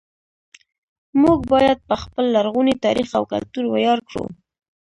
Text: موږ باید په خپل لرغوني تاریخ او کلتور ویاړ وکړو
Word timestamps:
موږ 1.21 1.39
باید 1.51 1.77
په 1.89 1.95
خپل 2.03 2.23
لرغوني 2.35 2.75
تاریخ 2.85 3.07
او 3.17 3.23
کلتور 3.31 3.63
ویاړ 3.67 3.97
وکړو 4.01 4.25